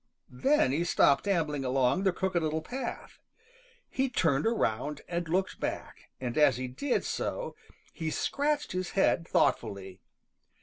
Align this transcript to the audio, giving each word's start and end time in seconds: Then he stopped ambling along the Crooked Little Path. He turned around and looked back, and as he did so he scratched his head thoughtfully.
Then 0.33 0.71
he 0.71 0.83
stopped 0.83 1.27
ambling 1.27 1.63
along 1.63 2.05
the 2.05 2.11
Crooked 2.11 2.41
Little 2.41 2.63
Path. 2.63 3.19
He 3.87 4.09
turned 4.09 4.47
around 4.47 5.01
and 5.07 5.29
looked 5.29 5.59
back, 5.59 6.09
and 6.19 6.39
as 6.39 6.57
he 6.57 6.67
did 6.67 7.05
so 7.05 7.55
he 7.93 8.09
scratched 8.09 8.71
his 8.71 8.93
head 8.97 9.27
thoughtfully. 9.27 10.01